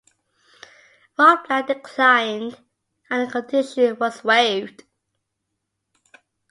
[1.19, 2.59] Rotblat declined,
[3.11, 4.83] and the condition was waived.